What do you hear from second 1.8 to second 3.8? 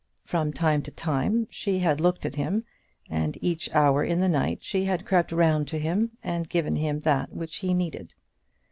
looked at him, and each